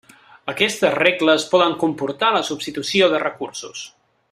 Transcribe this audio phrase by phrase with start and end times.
[0.53, 3.87] Aquestes regles poden comportar la substitució de recursos.